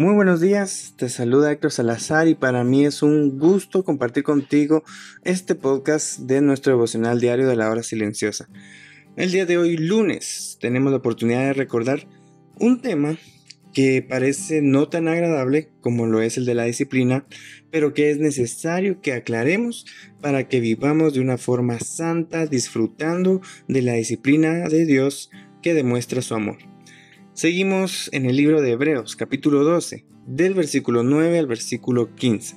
Muy 0.00 0.14
buenos 0.14 0.40
días, 0.40 0.94
te 0.96 1.10
saluda 1.10 1.52
Héctor 1.52 1.72
Salazar 1.72 2.26
y 2.26 2.34
para 2.34 2.64
mí 2.64 2.86
es 2.86 3.02
un 3.02 3.38
gusto 3.38 3.84
compartir 3.84 4.22
contigo 4.22 4.82
este 5.24 5.54
podcast 5.54 6.20
de 6.20 6.40
nuestro 6.40 6.72
devocional 6.72 7.20
diario 7.20 7.46
de 7.46 7.54
la 7.54 7.68
hora 7.68 7.82
silenciosa. 7.82 8.48
El 9.16 9.30
día 9.30 9.44
de 9.44 9.58
hoy, 9.58 9.76
lunes, 9.76 10.56
tenemos 10.58 10.90
la 10.90 10.96
oportunidad 10.96 11.40
de 11.40 11.52
recordar 11.52 12.08
un 12.58 12.80
tema 12.80 13.18
que 13.74 14.00
parece 14.00 14.62
no 14.62 14.88
tan 14.88 15.06
agradable 15.06 15.68
como 15.82 16.06
lo 16.06 16.22
es 16.22 16.38
el 16.38 16.46
de 16.46 16.54
la 16.54 16.64
disciplina, 16.64 17.26
pero 17.70 17.92
que 17.92 18.10
es 18.10 18.16
necesario 18.16 19.02
que 19.02 19.12
aclaremos 19.12 19.84
para 20.22 20.48
que 20.48 20.60
vivamos 20.60 21.12
de 21.12 21.20
una 21.20 21.36
forma 21.36 21.78
santa 21.78 22.46
disfrutando 22.46 23.42
de 23.68 23.82
la 23.82 23.92
disciplina 23.92 24.66
de 24.66 24.86
Dios 24.86 25.30
que 25.60 25.74
demuestra 25.74 26.22
su 26.22 26.34
amor. 26.34 26.56
Seguimos 27.40 28.10
en 28.12 28.26
el 28.26 28.36
libro 28.36 28.60
de 28.60 28.72
Hebreos, 28.72 29.16
capítulo 29.16 29.64
12, 29.64 30.04
del 30.26 30.52
versículo 30.52 31.02
9 31.02 31.38
al 31.38 31.46
versículo 31.46 32.14
15. 32.14 32.56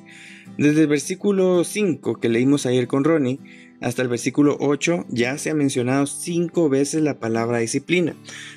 Desde 0.58 0.82
el 0.82 0.88
versículo 0.88 1.64
5 1.64 2.20
que 2.20 2.28
leímos 2.28 2.66
ayer 2.66 2.86
con 2.86 3.06
Ronnie 3.06 3.40
hasta 3.80 4.02
el 4.02 4.10
versículo 4.10 4.58
8 4.60 5.06
ya 5.10 5.38
se 5.38 5.50
ha 5.50 5.56
mencionado 5.56 6.06
cinco 6.06 6.68
veces 6.68 7.02
la 7.02 7.20
palabra 7.20 7.60
disciplina. 7.60 8.16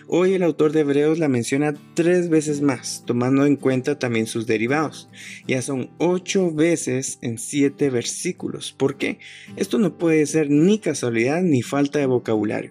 Hoy 0.08 0.34
el 0.34 0.42
autor 0.42 0.72
de 0.72 0.80
Hebreos 0.80 1.20
la 1.20 1.28
menciona 1.28 1.74
tres 1.94 2.28
veces 2.28 2.60
más, 2.60 3.04
tomando 3.06 3.46
en 3.46 3.54
cuenta 3.54 3.98
también 3.98 4.26
sus 4.26 4.48
derivados. 4.48 5.08
Ya 5.46 5.62
son 5.62 5.90
ocho 5.98 6.52
veces 6.52 7.18
en 7.22 7.38
siete 7.38 7.88
versículos. 7.88 8.72
¿Por 8.72 8.96
qué? 8.96 9.18
Esto 9.56 9.78
no 9.78 9.96
puede 9.96 10.26
ser 10.26 10.50
ni 10.50 10.80
casualidad 10.80 11.42
ni 11.42 11.62
falta 11.62 12.00
de 12.00 12.06
vocabulario. 12.06 12.70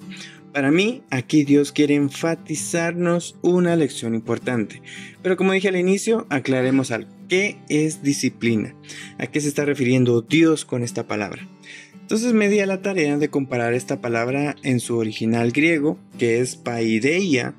Para 0.55 0.71
mí, 0.71 1.01
aquí 1.09 1.43
Dios 1.43 1.73
quiere 1.73 1.95
enfatizarnos 1.95 3.35
una 3.41 3.75
lección 3.75 4.15
importante. 4.15 4.81
Pero 5.21 5.35
como 5.35 5.51
dije 5.51 5.67
al 5.67 5.75
inicio, 5.75 6.27
aclaremos 6.29 6.91
algo. 6.91 7.11
¿Qué 7.27 7.57
es 7.67 8.03
disciplina? 8.03 8.73
¿A 9.17 9.27
qué 9.27 9.41
se 9.41 9.49
está 9.49 9.65
refiriendo 9.65 10.21
Dios 10.21 10.63
con 10.63 10.81
esta 10.81 11.07
palabra? 11.07 11.45
Entonces 11.99 12.31
me 12.31 12.47
di 12.47 12.61
a 12.61 12.67
la 12.67 12.81
tarea 12.81 13.17
de 13.17 13.29
comparar 13.29 13.73
esta 13.73 13.99
palabra 13.99 14.55
en 14.63 14.79
su 14.79 14.95
original 14.95 15.51
griego, 15.51 15.99
que 16.17 16.39
es 16.39 16.55
paideia, 16.55 17.53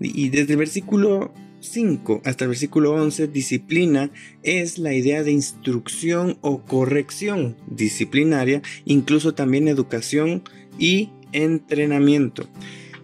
y 0.00 0.30
desde 0.30 0.54
el 0.54 0.58
versículo 0.58 1.34
5 1.60 2.22
hasta 2.24 2.44
el 2.44 2.48
versículo 2.48 2.92
11, 2.92 3.28
disciplina 3.28 4.10
es 4.42 4.78
la 4.78 4.94
idea 4.94 5.22
de 5.22 5.32
instrucción 5.32 6.38
o 6.40 6.62
corrección 6.62 7.58
disciplinaria, 7.66 8.62
incluso 8.86 9.34
también 9.34 9.68
educación 9.68 10.42
y 10.78 11.10
entrenamiento. 11.32 12.46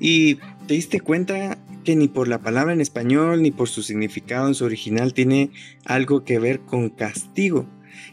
Y 0.01 0.37
te 0.67 0.75
diste 0.75 1.01
cuenta 1.01 1.59
que 1.85 1.97
ni 1.97 2.09
por 2.09 2.29
la 2.29 2.41
palabra 2.41 2.73
en 2.73 2.81
español 2.81 3.43
ni 3.43 3.51
por 3.51 3.69
su 3.69 3.83
significado 3.83 4.49
en 4.49 4.55
su 4.55 4.65
original 4.65 5.15
tiene 5.15 5.51
algo 5.85 6.25
que 6.25 6.39
ver 6.39 6.61
con 6.61 6.91
castigo. 6.91 7.67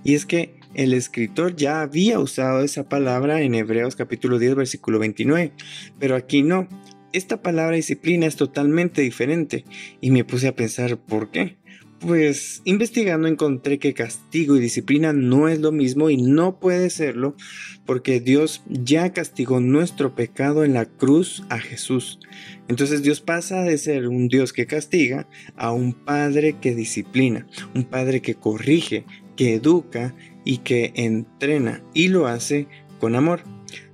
Y 0.03 0.15
es 0.15 0.25
que 0.25 0.59
el 0.73 0.93
escritor 0.93 1.55
ya 1.55 1.81
había 1.81 2.19
usado 2.19 2.61
esa 2.61 2.87
palabra 2.87 3.41
en 3.41 3.55
Hebreos 3.55 3.95
capítulo 3.95 4.39
10 4.39 4.55
versículo 4.55 4.99
29, 4.99 5.51
pero 5.99 6.15
aquí 6.15 6.43
no. 6.43 6.67
Esta 7.15 7.41
palabra 7.41 7.77
disciplina 7.77 8.25
es 8.25 8.35
totalmente 8.35 9.01
diferente 9.01 9.63
y 10.01 10.11
me 10.11 10.25
puse 10.25 10.49
a 10.49 10.55
pensar 10.57 10.97
por 10.97 11.31
qué. 11.31 11.55
Pues 12.01 12.61
investigando 12.65 13.29
encontré 13.29 13.79
que 13.79 13.93
castigo 13.93 14.57
y 14.57 14.59
disciplina 14.59 15.13
no 15.13 15.47
es 15.47 15.61
lo 15.61 15.71
mismo 15.71 16.09
y 16.09 16.17
no 16.17 16.59
puede 16.59 16.89
serlo 16.89 17.37
porque 17.85 18.19
Dios 18.19 18.63
ya 18.67 19.13
castigó 19.13 19.61
nuestro 19.61 20.13
pecado 20.13 20.65
en 20.65 20.73
la 20.73 20.87
cruz 20.87 21.43
a 21.47 21.57
Jesús. 21.57 22.19
Entonces 22.67 23.01
Dios 23.01 23.21
pasa 23.21 23.63
de 23.63 23.77
ser 23.77 24.09
un 24.09 24.27
Dios 24.27 24.51
que 24.51 24.67
castiga 24.67 25.25
a 25.55 25.71
un 25.71 25.93
Padre 25.93 26.57
que 26.59 26.75
disciplina, 26.75 27.47
un 27.73 27.85
Padre 27.85 28.21
que 28.21 28.35
corrige, 28.35 29.05
que 29.37 29.53
educa 29.53 30.13
y 30.43 30.57
que 30.57 30.91
entrena 30.95 31.81
y 31.93 32.09
lo 32.09 32.27
hace 32.27 32.67
con 32.99 33.15
amor. 33.15 33.43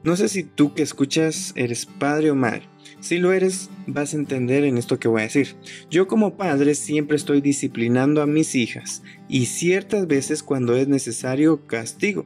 No 0.04 0.16
sé 0.16 0.28
si 0.28 0.44
tú 0.44 0.74
que 0.74 0.81
escuchas 0.81 1.54
eres 1.56 1.86
padre 1.86 2.31
o 2.31 2.36
madre, 2.36 2.64
si 3.01 3.17
lo 3.17 3.34
eres, 3.34 3.69
vas 3.88 4.13
a 4.13 4.17
entender 4.17 4.63
en 4.63 4.78
esto 4.78 5.00
que 5.00 5.07
voy 5.07 5.22
a 5.22 5.25
decir. 5.25 5.56
Yo 5.89 6.07
como 6.07 6.38
padre 6.38 6.75
siempre 6.75 7.17
estoy 7.17 7.41
disciplinando 7.41 8.22
a 8.22 8.28
mis 8.28 8.56
hijas 8.56 9.01
y 9.28 9.47
ciertas 9.47 10.07
veces 10.07 10.44
cuando 10.44 10.75
es 10.75 10.88
necesario 10.88 11.66
castigo. 11.66 12.25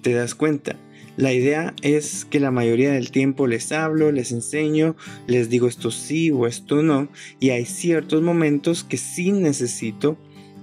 ¿Te 0.00 0.14
das 0.14 0.34
cuenta? 0.34 0.76
La 1.16 1.34
idea 1.34 1.74
es 1.82 2.24
que 2.24 2.40
la 2.40 2.50
mayoría 2.50 2.90
del 2.90 3.10
tiempo 3.10 3.46
les 3.46 3.70
hablo, 3.70 4.10
les 4.12 4.32
enseño, 4.32 4.96
les 5.26 5.50
digo 5.50 5.68
esto 5.68 5.90
sí 5.90 6.30
o 6.30 6.46
esto 6.46 6.82
no, 6.82 7.08
y 7.38 7.50
hay 7.50 7.66
ciertos 7.66 8.22
momentos 8.22 8.82
que 8.82 8.96
sí 8.96 9.30
necesito 9.30 10.16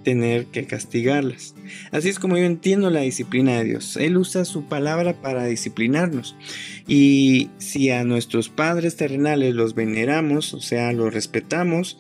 tener 0.10 0.48
que 0.48 0.66
castigarlas. 0.66 1.54
Así 1.92 2.10
es 2.10 2.18
como 2.18 2.36
yo 2.36 2.44
entiendo 2.44 2.90
la 2.90 3.02
disciplina 3.02 3.60
de 3.60 3.66
Dios. 3.66 3.96
Él 3.96 4.18
usa 4.18 4.44
su 4.44 4.64
palabra 4.64 5.22
para 5.22 5.46
disciplinarnos. 5.46 6.36
Y 6.88 7.52
si 7.60 7.92
a 7.92 8.04
nuestros 8.04 8.50
padres 8.50 8.96
terrenales 8.96 9.54
los 9.54 9.76
veneramos, 9.76 10.56
o 10.56 10.62
sea, 10.62 10.92
los 10.94 11.14
respetamos 11.14 12.00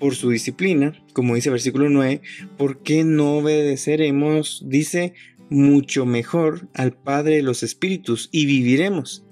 por 0.00 0.16
su 0.16 0.30
disciplina, 0.30 1.00
como 1.12 1.36
dice 1.36 1.50
el 1.50 1.52
versículo 1.52 1.88
9, 1.90 2.22
¿por 2.58 2.82
qué 2.82 3.04
no 3.04 3.36
obedeceremos? 3.36 4.64
Dice 4.66 5.14
mucho 5.48 6.06
mejor 6.06 6.66
al 6.74 6.92
Padre 6.92 7.36
de 7.36 7.42
los 7.42 7.62
Espíritus 7.62 8.30
y 8.32 8.46
viviremos. 8.46 9.24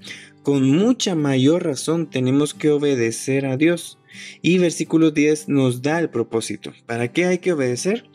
Con 0.44 0.70
mucha 0.70 1.16
mayor 1.16 1.64
razón 1.64 2.08
tenemos 2.08 2.54
que 2.54 2.70
obedecer 2.70 3.46
a 3.46 3.56
Dios. 3.56 3.98
Y 4.40 4.58
versículo 4.58 5.10
10 5.10 5.48
nos 5.48 5.82
da 5.82 5.98
el 5.98 6.10
propósito. 6.10 6.72
¿Para 6.86 7.12
qué 7.12 7.26
hay 7.26 7.38
que 7.38 7.52
obedecer? 7.52 8.08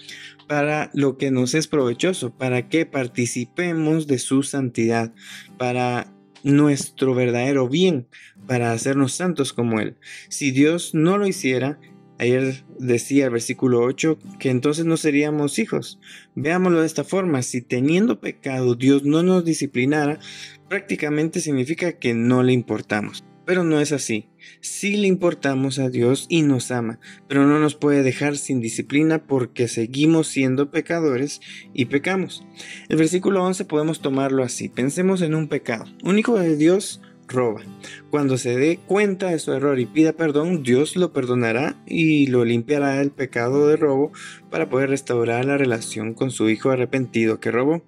Para 0.47 0.89
lo 0.93 1.17
que 1.17 1.31
nos 1.31 1.53
es 1.53 1.67
provechoso, 1.67 2.35
para 2.37 2.69
que 2.69 2.85
participemos 2.85 4.07
de 4.07 4.19
su 4.19 4.43
santidad, 4.43 5.13
para 5.57 6.13
nuestro 6.43 7.13
verdadero 7.13 7.67
bien, 7.67 8.07
para 8.47 8.71
hacernos 8.71 9.13
santos 9.13 9.53
como 9.53 9.79
Él. 9.79 9.97
Si 10.29 10.51
Dios 10.51 10.93
no 10.93 11.17
lo 11.17 11.27
hiciera, 11.27 11.79
Ayer 12.19 12.63
decía 12.79 13.25
el 13.25 13.31
versículo 13.31 13.81
8 13.81 14.17
que 14.39 14.49
entonces 14.49 14.85
no 14.85 14.97
seríamos 14.97 15.59
hijos. 15.59 15.99
Veámoslo 16.35 16.79
de 16.79 16.87
esta 16.87 17.03
forma, 17.03 17.43
si 17.43 17.61
teniendo 17.61 18.19
pecado 18.19 18.73
Dios 18.73 19.03
no 19.03 19.21
nos 19.21 19.45
disciplinara, 19.45 20.19
prácticamente 20.67 21.41
significa 21.41 21.93
que 21.93 22.15
no 22.15 22.41
le 22.41 22.53
importamos. 22.53 23.23
Pero 23.47 23.63
no 23.63 23.79
es 23.79 23.93
así. 23.93 24.27
Sí 24.59 24.97
le 24.97 25.07
importamos 25.07 25.79
a 25.79 25.89
Dios 25.89 26.25
y 26.27 26.41
nos 26.41 26.69
ama, 26.69 26.99
pero 27.29 27.47
no 27.47 27.59
nos 27.59 27.75
puede 27.75 28.03
dejar 28.03 28.35
sin 28.35 28.59
disciplina 28.59 29.25
porque 29.25 29.69
seguimos 29.69 30.27
siendo 30.27 30.69
pecadores 30.69 31.39
y 31.73 31.85
pecamos. 31.85 32.45
El 32.89 32.97
versículo 32.97 33.41
11 33.45 33.63
podemos 33.63 34.01
tomarlo 34.01 34.43
así. 34.43 34.67
Pensemos 34.67 35.21
en 35.21 35.33
un 35.33 35.47
pecado. 35.47 35.85
Un 36.03 36.19
hijo 36.19 36.37
de 36.37 36.57
Dios 36.57 36.99
roba. 37.29 37.61
Cuando 38.09 38.37
se 38.37 38.57
dé 38.57 38.79
cuenta 38.85 39.29
de 39.29 39.39
su 39.39 39.53
error 39.53 39.79
y 39.79 39.85
pida 39.85 40.11
perdón, 40.11 40.61
Dios 40.61 40.97
lo 40.97 41.13
perdonará 41.13 41.81
y 41.85 42.27
lo 42.27 42.43
limpiará 42.43 42.97
del 42.97 43.11
pecado 43.11 43.69
de 43.69 43.77
robo 43.77 44.11
para 44.49 44.67
poder 44.67 44.89
restaurar 44.89 45.45
la 45.45 45.57
relación 45.57 46.13
con 46.13 46.31
su 46.31 46.49
hijo 46.49 46.69
arrepentido 46.69 47.39
que 47.39 47.51
robó. 47.51 47.81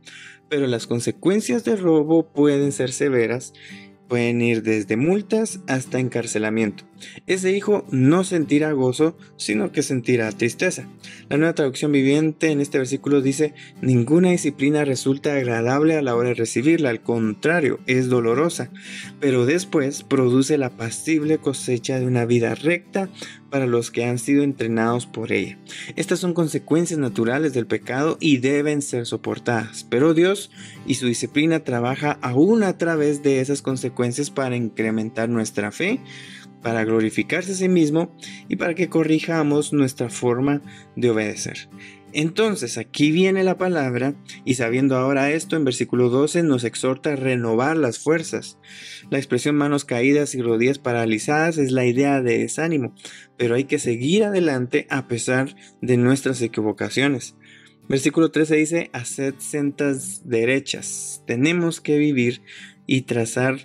Pero 0.48 0.68
las 0.68 0.88
consecuencias 0.88 1.66
del 1.66 1.80
robo 1.80 2.32
pueden 2.32 2.72
ser 2.72 2.94
severas 2.94 3.54
Pueden 4.10 4.42
ir 4.42 4.64
desde 4.64 4.98
multas 4.98 5.60
hasta 5.68 6.00
encarcelamiento. 6.00 6.84
Ese 7.28 7.56
hijo 7.56 7.86
no 7.92 8.24
sentirá 8.24 8.72
gozo, 8.72 9.16
sino 9.38 9.72
que 9.72 9.84
sentirá 9.84 10.32
tristeza. 10.32 10.88
La 11.30 11.38
nueva 11.38 11.54
traducción 11.54 11.92
viviente 11.92 12.52
en 12.52 12.60
este 12.60 12.80
versículo 12.80 13.22
dice, 13.22 13.54
ninguna 13.82 14.32
disciplina 14.32 14.84
resulta 14.84 15.36
agradable 15.36 15.96
a 15.96 16.02
la 16.02 16.16
hora 16.16 16.30
de 16.30 16.36
recibirla, 16.36 16.90
al 16.90 17.02
contrario, 17.02 17.80
es 17.86 18.10
dolorosa, 18.10 18.72
pero 19.20 19.46
después 19.46 20.04
produce 20.04 20.58
la 20.58 20.72
pasible 20.72 21.38
cosecha 21.38 22.00
de 22.00 22.08
una 22.08 22.26
vida 22.26 22.56
recta 22.56 23.10
para 23.50 23.68
los 23.68 23.92
que 23.92 24.06
han 24.06 24.20
sido 24.20 24.44
entrenados 24.44 25.06
por 25.06 25.32
ella. 25.32 25.58
Estas 25.96 26.20
son 26.20 26.34
consecuencias 26.34 27.00
naturales 27.00 27.54
del 27.54 27.68
pecado 27.68 28.18
y 28.20 28.38
deben 28.38 28.82
ser 28.82 29.06
soportadas, 29.06 29.86
pero 29.90 30.14
Dios 30.14 30.52
y 30.86 30.96
su 30.96 31.08
disciplina 31.08 31.64
trabaja 31.64 32.20
aún 32.22 32.64
a 32.64 32.78
través 32.78 33.24
de 33.24 33.42
esas 33.42 33.62
para 34.34 34.56
incrementar 34.56 35.28
nuestra 35.30 35.72
fe, 35.72 36.00
para 36.62 36.86
glorificarse 36.86 37.52
a 37.52 37.56
sí 37.56 37.70
mismo 37.70 38.16
y 38.48 38.56
para 38.56 38.74
que 38.74 38.90
corrijamos 38.90 39.74
nuestra 39.74 40.10
forma 40.10 40.62
de 40.96 41.10
obedecer. 41.10 41.70
Entonces 42.12 42.78
aquí 42.78 43.12
viene 43.12 43.44
la 43.44 43.58
palabra 43.58 44.16
y 44.44 44.56
sabiendo 44.56 44.96
ahora 44.96 45.32
esto 45.32 45.56
en 45.56 45.66
versículo 45.66 46.10
12 46.10 46.44
nos 46.44 46.64
exhorta 46.64 47.14
a 47.14 47.16
renovar 47.16 47.78
las 47.78 48.00
fuerzas. 48.00 48.58
La 49.12 49.18
expresión 49.18 49.56
manos 49.56 49.86
caídas 49.86 50.34
y 50.34 50.42
rodillas 50.42 50.80
paralizadas 50.80 51.58
es 51.58 51.72
la 51.72 51.86
idea 51.86 52.22
de 52.22 52.40
desánimo, 52.40 52.96
pero 53.38 53.56
hay 53.56 53.66
que 53.66 53.80
seguir 53.80 54.24
adelante 54.24 54.88
a 54.90 55.08
pesar 55.08 55.56
de 55.82 55.98
nuestras 55.98 56.42
equivocaciones. 56.42 57.36
Versículo 57.90 58.32
13 58.32 58.56
dice, 58.56 58.90
haced 58.94 59.36
sentas 59.40 60.22
derechas. 60.28 61.24
Tenemos 61.28 61.82
que 61.82 61.98
vivir 61.98 62.42
y 62.86 63.02
trazar 63.02 63.60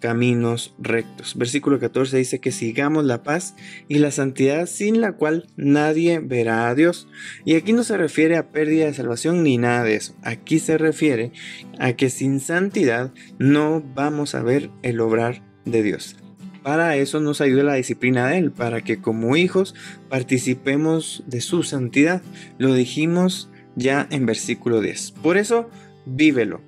caminos 0.00 0.74
rectos. 0.78 1.36
Versículo 1.36 1.78
14 1.78 2.16
dice 2.16 2.40
que 2.40 2.52
sigamos 2.52 3.04
la 3.04 3.22
paz 3.22 3.54
y 3.88 3.98
la 3.98 4.10
santidad 4.10 4.66
sin 4.66 5.00
la 5.00 5.12
cual 5.12 5.46
nadie 5.56 6.18
verá 6.20 6.68
a 6.68 6.74
Dios. 6.74 7.08
Y 7.44 7.54
aquí 7.54 7.72
no 7.72 7.84
se 7.84 7.96
refiere 7.96 8.36
a 8.36 8.50
pérdida 8.50 8.86
de 8.86 8.94
salvación 8.94 9.42
ni 9.42 9.58
nada 9.58 9.84
de 9.84 9.96
eso. 9.96 10.14
Aquí 10.22 10.58
se 10.58 10.78
refiere 10.78 11.32
a 11.78 11.94
que 11.94 12.10
sin 12.10 12.40
santidad 12.40 13.12
no 13.38 13.82
vamos 13.94 14.34
a 14.34 14.42
ver 14.42 14.70
el 14.82 15.00
obrar 15.00 15.42
de 15.64 15.82
Dios. 15.82 16.16
Para 16.62 16.96
eso 16.96 17.20
nos 17.20 17.40
ayuda 17.40 17.62
la 17.62 17.74
disciplina 17.74 18.26
de 18.26 18.38
Él, 18.38 18.50
para 18.50 18.80
que 18.80 19.00
como 19.00 19.36
hijos 19.36 19.76
participemos 20.08 21.22
de 21.26 21.40
su 21.40 21.62
santidad. 21.62 22.22
Lo 22.58 22.74
dijimos 22.74 23.50
ya 23.76 24.08
en 24.10 24.26
versículo 24.26 24.80
10. 24.80 25.12
Por 25.22 25.36
eso, 25.36 25.70
vívelo. 26.06 26.60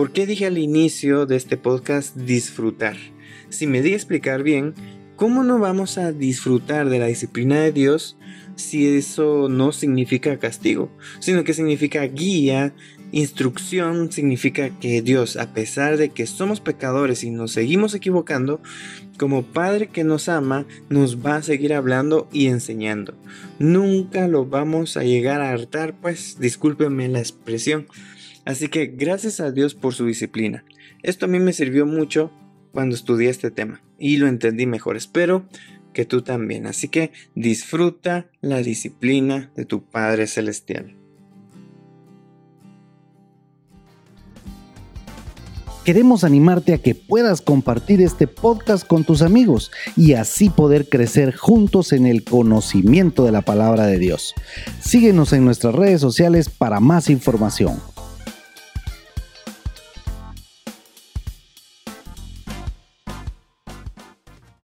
¿Por 0.00 0.12
qué 0.12 0.24
dije 0.26 0.46
al 0.46 0.56
inicio 0.56 1.26
de 1.26 1.36
este 1.36 1.58
podcast 1.58 2.16
disfrutar? 2.16 2.96
Si 3.50 3.66
me 3.66 3.82
di 3.82 3.92
a 3.92 3.96
explicar 3.96 4.42
bien, 4.42 4.72
¿cómo 5.14 5.44
no 5.44 5.58
vamos 5.58 5.98
a 5.98 6.10
disfrutar 6.10 6.88
de 6.88 6.98
la 6.98 7.08
disciplina 7.08 7.60
de 7.60 7.70
Dios 7.70 8.16
si 8.56 8.88
eso 8.96 9.50
no 9.50 9.72
significa 9.72 10.38
castigo, 10.38 10.90
sino 11.18 11.44
que 11.44 11.52
significa 11.52 12.02
guía, 12.04 12.72
instrucción, 13.12 14.10
significa 14.10 14.70
que 14.70 15.02
Dios, 15.02 15.36
a 15.36 15.52
pesar 15.52 15.98
de 15.98 16.08
que 16.08 16.26
somos 16.26 16.60
pecadores 16.60 17.22
y 17.22 17.30
nos 17.30 17.52
seguimos 17.52 17.92
equivocando, 17.94 18.62
como 19.18 19.42
Padre 19.42 19.88
que 19.88 20.02
nos 20.02 20.30
ama, 20.30 20.64
nos 20.88 21.18
va 21.18 21.36
a 21.36 21.42
seguir 21.42 21.74
hablando 21.74 22.26
y 22.32 22.46
enseñando. 22.46 23.18
Nunca 23.58 24.28
lo 24.28 24.46
vamos 24.46 24.96
a 24.96 25.04
llegar 25.04 25.42
a 25.42 25.50
hartar, 25.50 25.94
pues 26.00 26.38
discúlpenme 26.40 27.06
la 27.10 27.18
expresión. 27.18 27.86
Así 28.44 28.68
que 28.68 28.86
gracias 28.86 29.40
a 29.40 29.52
Dios 29.52 29.74
por 29.74 29.94
su 29.94 30.06
disciplina. 30.06 30.64
Esto 31.02 31.26
a 31.26 31.28
mí 31.28 31.38
me 31.38 31.52
sirvió 31.52 31.86
mucho 31.86 32.30
cuando 32.72 32.94
estudié 32.94 33.30
este 33.30 33.50
tema 33.50 33.82
y 33.98 34.16
lo 34.16 34.26
entendí 34.26 34.66
mejor. 34.66 34.96
Espero 34.96 35.46
que 35.92 36.04
tú 36.04 36.22
también. 36.22 36.66
Así 36.66 36.88
que 36.88 37.12
disfruta 37.34 38.30
la 38.40 38.62
disciplina 38.62 39.50
de 39.56 39.64
tu 39.64 39.82
Padre 39.82 40.26
Celestial. 40.26 40.96
Queremos 45.84 46.24
animarte 46.24 46.74
a 46.74 46.78
que 46.78 46.94
puedas 46.94 47.40
compartir 47.40 48.02
este 48.02 48.26
podcast 48.26 48.86
con 48.86 49.02
tus 49.02 49.22
amigos 49.22 49.72
y 49.96 50.12
así 50.12 50.50
poder 50.50 50.88
crecer 50.88 51.34
juntos 51.34 51.92
en 51.92 52.06
el 52.06 52.22
conocimiento 52.22 53.24
de 53.24 53.32
la 53.32 53.40
palabra 53.40 53.86
de 53.86 53.98
Dios. 53.98 54.34
Síguenos 54.78 55.32
en 55.32 55.44
nuestras 55.46 55.74
redes 55.74 56.02
sociales 56.02 56.50
para 56.50 56.80
más 56.80 57.08
información. 57.08 57.80